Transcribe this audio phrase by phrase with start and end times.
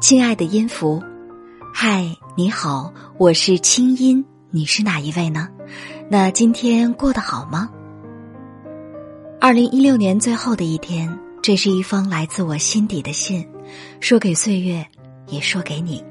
[0.00, 1.02] 亲爱的音符，
[1.74, 5.48] 嗨，你好，我是清音，你是哪一位呢？
[6.08, 7.68] 那今天过得好吗？
[9.40, 13.44] 二零一六年最后的一天，这是一封来自我心底的信，
[13.98, 14.86] 说给岁月，
[15.26, 16.04] 也说给你。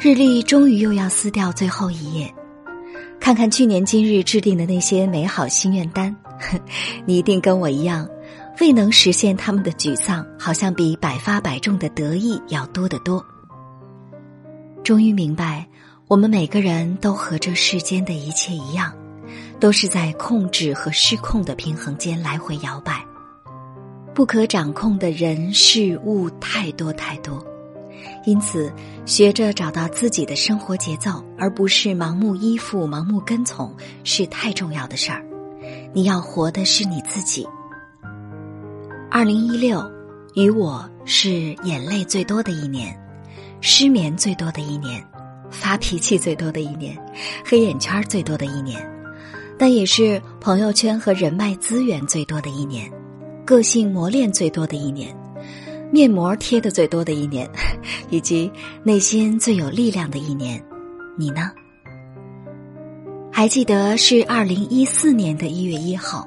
[0.00, 2.34] 日历终于又要撕掉最后一页，
[3.20, 6.14] 看看去年今日制定的那些美好心愿单，
[7.06, 8.08] 你一定跟我一样。
[8.60, 13.24] 未能实现他们的沮丧，好像比百发百中的得意要多得多。
[14.84, 15.66] 终于明白，
[16.06, 18.92] 我们每个人都和这世间的一切一样，
[19.58, 23.04] 都是在控制和失控的平衡间来回摇摆。
[24.14, 27.42] 不可掌控的人事物太多太多，
[28.26, 28.70] 因此
[29.06, 35.24] 学着找到自己的生活节奏，而不是盲目依附、盲目跟从，是太重要的事儿。
[35.94, 37.48] 你要活的是你自己。
[39.14, 39.78] 二零一六，
[40.32, 42.98] 与我是眼泪最多的一年，
[43.60, 45.06] 失眠最多的一年，
[45.50, 46.96] 发脾气最多的一年，
[47.44, 48.80] 黑眼圈最多的一年，
[49.58, 52.90] 但也是朋友圈和人脉资源最多的一年，
[53.44, 55.14] 个性磨练最多的一年，
[55.92, 57.46] 面膜贴的最多的一年，
[58.08, 58.50] 以及
[58.82, 60.58] 内心最有力量的一年。
[61.18, 61.50] 你呢？
[63.30, 66.26] 还记得是二零一四年的一月一号。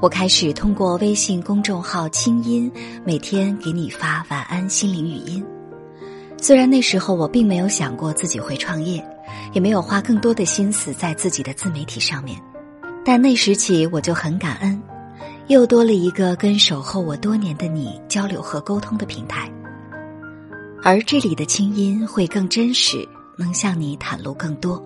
[0.00, 2.70] 我开始通过微信公众号“清音”
[3.04, 5.44] 每天给你发晚安心灵语音。
[6.36, 9.04] 虽然那时候我并没有想过自己会创业，
[9.52, 12.40] 也没有花更多的心思在自己的自媒体上面，
[13.04, 14.80] 但那时起我就很感恩，
[15.48, 19.50] 又多了一个跟守候我多年的你交流和沟通的平台。
[20.82, 24.82] 而这里的清音会更真实，能向你袒露更多。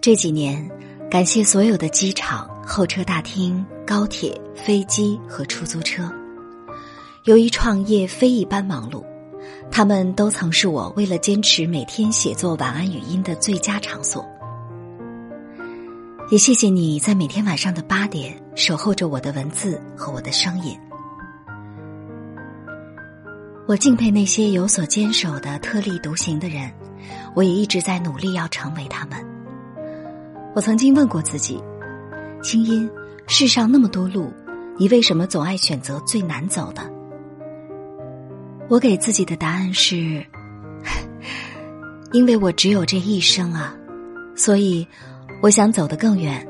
[0.00, 0.70] 这几年。
[1.10, 6.08] 感谢所有的机场、候车大厅、高铁、飞机和出租车。
[7.24, 9.04] 由于创业非一般忙碌，
[9.68, 14.24] 他们都曾是我为了坚持每天写作晚安语音的最佳场所。
[16.30, 20.78] 也谢谢你在每天晚上的八点守候着我的文字和我的声音。
[23.66, 26.70] 我敬佩那些有所坚守的特立独行的人，
[27.34, 29.18] 我也一直在努力要成为他们。
[30.54, 31.60] 我曾经问过自己
[32.40, 32.88] ：“清音，
[33.32, 34.32] 世上那么多路，
[34.76, 36.82] 你为什么总爱选择最难走的？”
[38.68, 40.26] 我给自己的答案是
[42.10, 43.72] ：“因为我只有这一生啊，
[44.34, 44.84] 所以
[45.40, 46.44] 我想走得更远，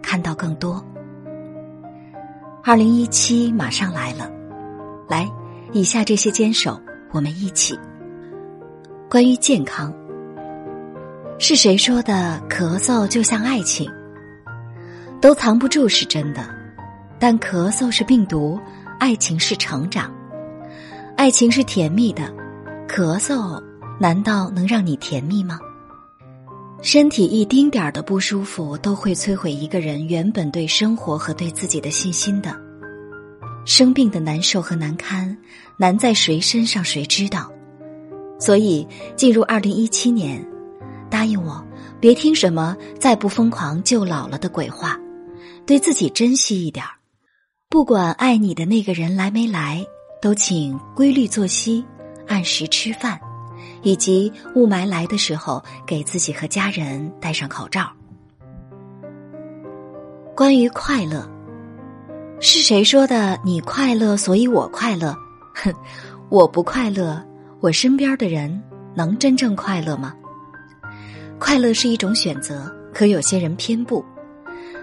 [0.00, 0.82] 看到更多。”
[2.62, 4.30] 二零一七马上来了，
[5.08, 5.28] 来，
[5.72, 6.80] 以下这些坚守，
[7.10, 7.76] 我们一起。
[9.10, 9.92] 关于健康。
[11.40, 12.40] 是谁说的？
[12.48, 13.90] 咳嗽就像爱情，
[15.20, 16.48] 都藏不住是真的，
[17.18, 18.58] 但咳嗽是病毒，
[18.98, 20.10] 爱情是成长，
[21.16, 22.22] 爱情是甜蜜的，
[22.88, 23.62] 咳嗽
[24.00, 25.58] 难道能让你甜蜜吗？
[26.80, 32.56] 身体一丁点儿的不舒服都会摧毁一个人原本对生活和对自己的信心的，
[33.66, 35.36] 生病的难受和难堪，
[35.76, 37.52] 难在谁身上谁知道？
[38.38, 40.42] 所以进入二零一七年。
[41.10, 41.62] 答应我，
[41.98, 44.96] 别听什么“再不疯狂就老了”的鬼话，
[45.70, 46.90] 对自己珍惜一点儿。
[47.68, 49.86] 不管爱你的那个人来没来，
[50.20, 51.84] 都请规律作息，
[52.26, 53.20] 按时吃饭，
[53.82, 57.88] 以及雾霾来的时候给自己和家人戴上口罩。
[60.34, 61.24] 关于快乐，
[62.40, 63.38] 是谁说的？
[63.44, 65.16] 你快乐，所以我快乐。
[65.54, 65.72] 哼，
[66.30, 67.24] 我不快乐，
[67.60, 68.60] 我身边的人
[68.96, 70.16] 能真正快乐吗？
[71.38, 74.04] 快乐是一种选择，可有些人偏不。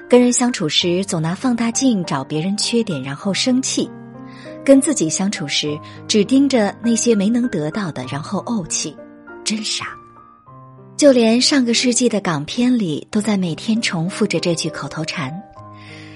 [0.10, 3.90] 跟人相处时，总拿放大镜找别人缺点，然后生气；
[4.64, 8.96] 跟自己相处时，只盯着那些没能得到的，然后怄气，
[9.44, 9.88] 真傻。
[10.96, 15.32] 就连上个世纪的港片里，都在每天重复着这句口头禅：“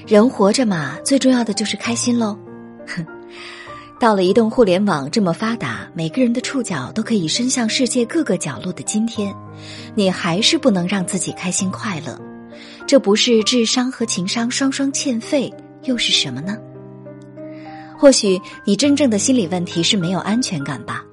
[0.07, 2.37] 人活着嘛，最重要的就是开心喽。”
[2.87, 3.05] 哼。
[3.99, 9.31] 到了移动互联网这么发达，每个人的触角都可以伸向世界各个角落的今天，
[9.93, 12.19] 你还是不能让自己开心快乐，
[12.87, 16.57] 这不是智商和情商双双欠费，又是什么呢？
[17.97, 21.03] 或许你真正的心理问题是没有安全感吧，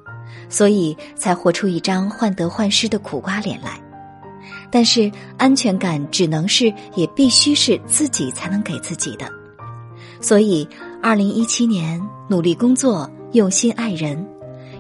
[0.49, 3.81] 所以才活出一张患得患失的苦瓜脸来。
[4.71, 9.27] 但是安全感只能是，也必须是自己才能给自己的。
[10.21, 10.67] 所以，
[11.03, 14.27] 二零一七年努力工作，用心爱人，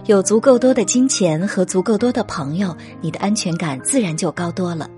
[0.06, 4.88] 有足够多的金钱和足够多的朋友，你的安全感自然就高多了。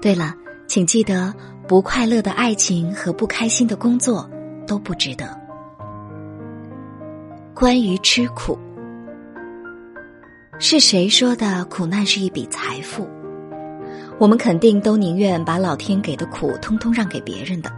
[0.00, 0.34] 对了，
[0.68, 1.34] 请记得，
[1.66, 4.30] 不快乐的爱情和不开心的工作
[4.66, 5.34] 都不值得。
[7.54, 8.56] 关于吃苦，
[10.58, 13.08] 是谁说的苦难是一笔财富？
[14.18, 17.72] 我们肯定都宁愿把老天给的苦通通让给别人的。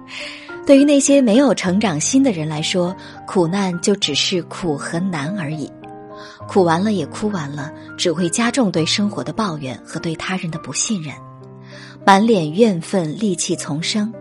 [0.66, 2.96] 对于那些没有成长心的人来说，
[3.26, 5.70] 苦难就只是苦和难而已。
[6.48, 11.14] 苦完了也哭完了，只会加重对生活的抱怨和对他人的不信任，
[12.04, 14.12] 满脸怨愤，戾气丛生。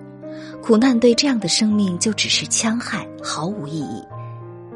[0.61, 4.03] 苦难对这样的生命就只是戕害，毫无意义。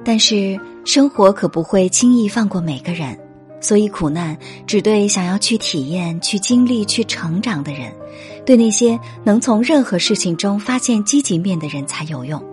[0.03, 3.17] 但是生活可不会轻易放过每个人，
[3.61, 4.35] 所以苦难
[4.65, 7.91] 只对想要去体验、去经历、去成长的人，
[8.45, 12.43] 对那些能从任何事情中发现积极面的人才有用。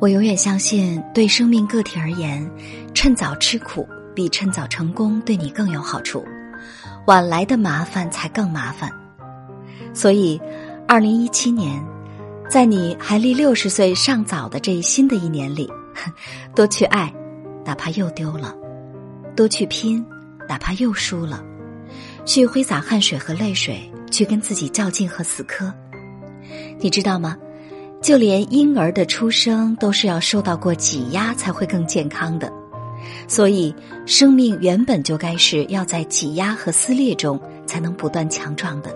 [0.00, 2.48] 我永远相信，对生命个体而言，
[2.92, 6.24] 趁早吃苦比趁早成功对你更有好处，
[7.06, 8.90] 晚来的麻烦才更麻烦。
[9.94, 10.40] 所以，
[10.88, 11.84] 二零一七年，
[12.48, 15.70] 在你还离六十岁尚早的这一新的一年里。
[16.56, 17.12] 多去爱，
[17.64, 18.54] 哪怕又丢了；
[19.36, 20.04] 多去拼，
[20.48, 21.44] 哪怕又输了。
[22.24, 23.78] 去挥洒汗水和泪水，
[24.10, 25.72] 去跟自己较劲和死磕。
[26.80, 27.36] 你知道吗？
[28.00, 32.50] 就连婴儿的出生都是要受到过挤压才会更健康的。
[33.28, 33.74] 所以，
[34.06, 38.90] 生命原本就该是要在挤压和撕裂中才能不断强壮的。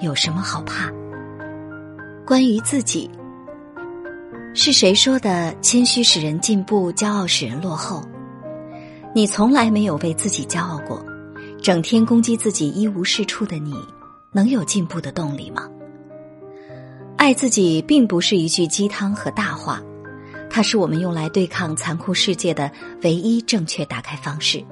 [0.00, 0.90] 有什么好怕？
[2.26, 3.10] 关于自己。
[4.54, 8.02] 是谁说的“谦虚使人进步，骄傲使人落后”？
[9.14, 11.04] 你从来没有为自己骄傲过，
[11.62, 13.74] 整天攻击自己一无是处的你，
[14.32, 15.68] 能有进步的动力吗？
[17.16, 19.82] 爱自己并不是一句鸡汤和大话，
[20.48, 22.70] 它是我们用来对抗残酷世界的
[23.02, 24.64] 唯一正确打开方式。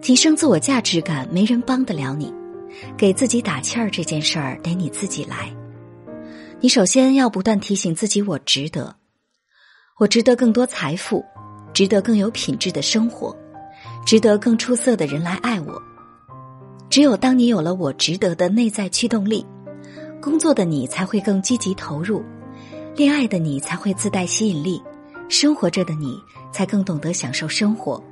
[0.00, 2.32] 提升自我价值感，没人帮得了你；
[2.96, 5.54] 给自己打气儿这件事儿，得你自己来。
[6.60, 8.94] 你首先要不断提醒自己：我值得，
[9.98, 11.24] 我值得更多财富，
[11.72, 13.36] 值得更有品质的生活，
[14.04, 15.80] 值得更出色的人来爱我。
[16.88, 19.46] 只有当你有了我值得的内在驱动力，
[20.20, 22.22] 工作的你才会更积极投入，
[22.96, 24.82] 恋爱的你才会自带吸引力，
[25.28, 26.20] 生活着的你
[26.52, 28.02] 才更懂得享受生活。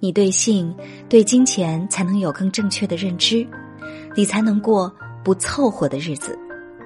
[0.00, 0.74] 你对性、
[1.08, 3.46] 对金钱才能有更正确的认知，
[4.14, 4.92] 你才能过
[5.24, 6.38] 不凑合的日子。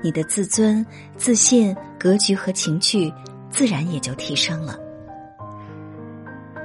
[0.03, 0.85] 你的自尊、
[1.17, 3.13] 自信、格局和情趣，
[3.51, 4.79] 自然也就提升了。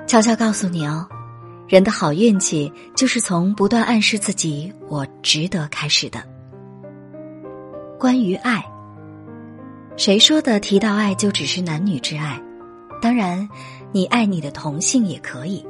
[0.06, 1.08] 悄悄告诉你哦，
[1.68, 6.22] 人的好运气就是从不断暗示自己“我值得”开始的。
[7.98, 8.64] 关于爱，
[9.96, 10.60] 谁说的？
[10.60, 12.40] 提到爱就只是男女之爱？
[13.02, 13.48] 当然，
[13.92, 15.66] 你爱你的同性也可以。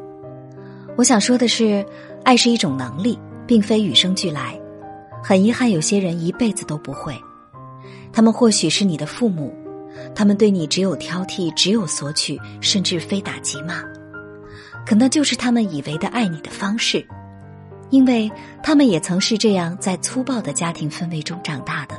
[0.98, 1.86] 我想说的是，
[2.24, 4.60] 爱是一种能力，并非与生俱来。
[5.24, 7.16] 很遗憾，有些人一辈子都不会。
[8.12, 9.56] 他们或许是你的父母，
[10.14, 13.84] 他们对你只有挑剔，只有索取，甚至非打即骂。
[14.86, 17.06] 可那就是他们以为的爱你的方式，
[17.90, 18.30] 因为
[18.64, 21.96] 他们也曾是这样在粗暴的家庭氛围中长大的。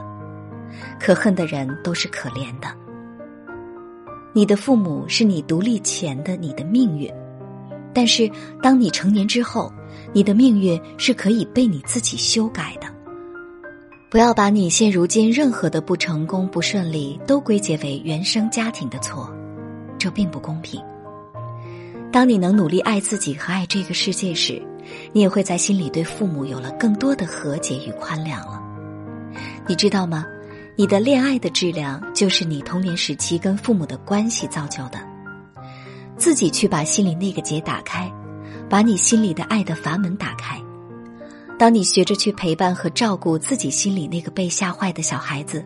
[0.99, 2.69] 可恨的人都是可怜的。
[4.35, 7.11] 你的父母是你独立前的你的命运，
[7.95, 8.31] 但是
[8.61, 9.73] 当你成年之后，
[10.13, 12.92] 你的命运是可以被你自己修改的。
[14.13, 19.27] 不要把你现如今任何的不成功、不顺利都归结为原生家庭的错，
[19.99, 20.79] 这并不公平。
[22.13, 24.63] 当你能努力爱自己和爱这个世界时，
[25.15, 28.63] 你也会在心里对父母有了更多的和解与宽谅了。
[29.67, 30.27] 你知道吗？
[30.77, 35.01] 你的恋爱的质量就是你童年时期跟父母的关系造就的。
[36.19, 38.13] 自己去把心里那个结打开，
[38.69, 40.62] 把你心里的爱的阀门打开。
[41.59, 45.65] 当你学着去陪伴和照顾自己心里那个被吓坏的小孩子，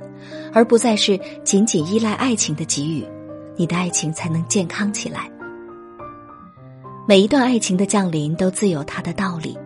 [0.52, 3.07] 而不再是仅仅依赖爱情的给予，
[3.57, 5.31] 你的爱情才能健康起来。
[7.09, 9.57] 每一段爱情的降临都自有它的道理，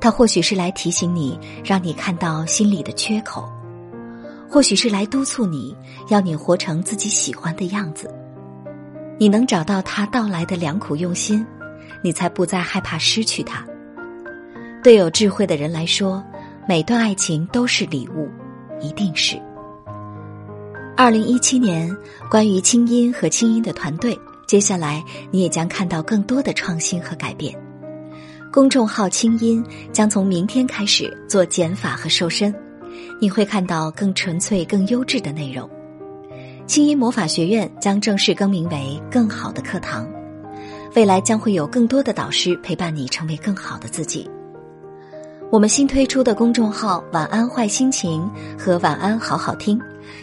[0.00, 3.42] 它或许是来提醒你，让你看到心里的缺口；
[4.48, 5.74] 或许是来督促你，
[6.08, 8.14] 要你活成自己喜欢的样子。
[9.18, 11.44] 你能找到他到来的良苦用心，
[12.04, 13.66] 你才不再害怕失去他。
[14.82, 16.22] 对有智慧的人来说，
[16.68, 18.28] 每段爱情都是礼物，
[18.80, 19.36] 一定是。
[20.96, 21.94] 二零一七年，
[22.30, 27.54] 关于清音和清音的团队，接下来你也将看到更多的创新和改变。
[28.52, 32.54] 公众号“清音”将从明天开始做减法和瘦身，
[33.20, 35.68] 你会看到更纯粹、更优质的内容。
[36.66, 40.08] 清音魔法学院将正式更名为“更好的课堂”，
[40.96, 44.28] 未来将会有更多的导师陪伴你成为更好的自己。
[45.50, 48.28] 我们新推出的公众号“晚安坏心情”
[48.58, 49.80] 和“晚安好好听”，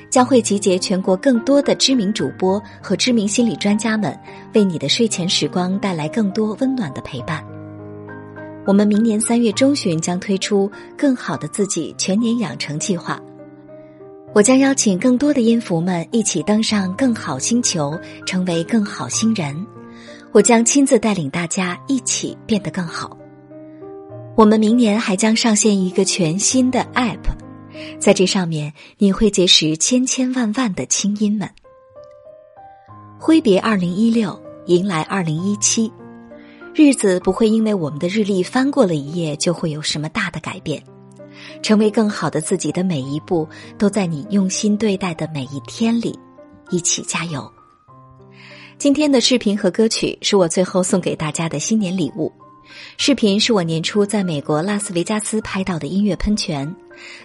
[0.07, 4.15] 将会集结全国更多的知名主播和知名心理专家们，
[4.53, 7.43] 为你的睡前时光带来更多温暖的陪伴。
[8.67, 13.19] 我们明年三月中旬将推出《更好的自己》全年养成计划，
[14.31, 19.65] 我将邀请更多的音符们一起登上更好星球，成为更好新人。
[20.31, 23.17] 我将亲自带领大家一起变得更好。
[24.37, 27.21] 我们明年还将上线一个全新的 App，
[27.99, 31.49] 在这上面你会结识千千万万的清音们。
[33.17, 35.89] 挥别二零一六，迎来二零一七，
[36.73, 40.83] 日子不会因为我们的日历翻过了一页就会有什么大的改变。
[41.61, 46.17] 成为更好的自己的每一步，都在你用心对待的每一天里。
[46.71, 47.49] 一起加油！
[48.77, 52.29] 今天的视频和歌曲是我最后送给大家的新年礼物。
[52.97, 56.75] 视频是我年初在美国拉斯维加斯拍到的音乐喷泉，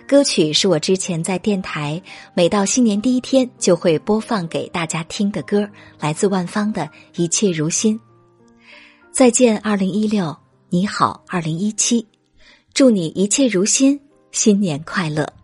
[0.06, 2.02] 歌曲是我之前在电台
[2.34, 5.68] 每到新年第一天就会播放给大家听的歌，
[5.98, 7.98] 来自万芳的一切如新。
[9.12, 10.36] 再见，二零一六，
[10.68, 12.06] 你好，二零一七，
[12.72, 14.00] 祝你一切如新，
[14.32, 15.39] 新年快乐。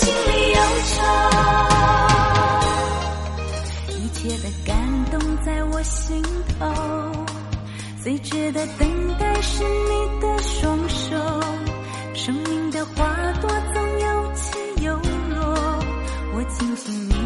[0.00, 0.58] 心里忧
[0.90, 0.94] 愁。
[3.96, 4.70] 一切的感
[5.10, 5.14] 动
[5.44, 6.22] 在我心
[6.58, 6.64] 头
[8.02, 8.88] 最值得等
[9.18, 11.16] 待是你的双手。
[12.22, 15.38] 生命的花朵总有起有落
[16.34, 17.19] 我轻轻你